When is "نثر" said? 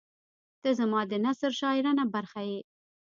1.25-1.51